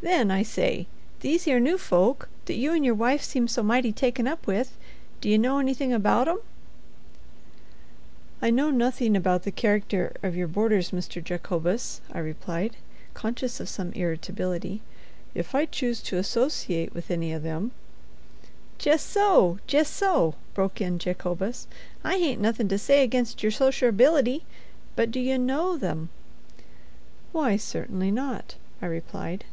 "Then—I 0.00 0.44
say—these 0.44 1.42
here 1.42 1.58
new 1.58 1.76
folk 1.76 2.28
that 2.44 2.54
you 2.54 2.72
'n' 2.72 2.84
your 2.84 2.94
wife 2.94 3.20
seem 3.20 3.48
so 3.48 3.64
mighty 3.64 3.90
taken 3.90 4.28
up 4.28 4.46
with—d'ye 4.46 5.36
know 5.38 5.58
anything 5.58 5.92
about 5.92 6.28
'em?" 6.28 6.38
"I 8.40 8.50
know 8.50 8.70
nothing 8.70 9.16
about 9.16 9.42
the 9.42 9.50
character 9.50 10.14
of 10.22 10.36
your 10.36 10.46
boarders, 10.46 10.92
Mr. 10.92 11.22
Jacobus," 11.22 12.00
I 12.12 12.20
replied, 12.20 12.76
conscious 13.12 13.58
of 13.58 13.68
some 13.68 13.90
irritability. 13.92 14.82
"If 15.34 15.52
I 15.52 15.66
choose 15.66 16.00
to 16.02 16.16
associate 16.16 16.94
with 16.94 17.10
any 17.10 17.32
of 17.32 17.42
them——" 17.42 17.72
"Jess 18.78 19.02
so—jess 19.02 19.88
so!" 19.90 20.36
broke 20.54 20.80
in 20.80 21.00
Jacobus. 21.00 21.66
"I 22.04 22.18
hain't 22.18 22.40
nothin' 22.40 22.68
to 22.68 22.78
say 22.78 23.02
ag'inst 23.02 23.42
yer 23.42 23.50
sosherbil'ty. 23.50 24.44
But 24.94 25.10
do 25.10 25.18
ye 25.18 25.36
know 25.38 25.76
them?" 25.76 26.10
"Why, 27.32 27.56
certainly 27.56 28.12
not," 28.12 28.54
I 28.80 28.86
replied. 28.86 29.44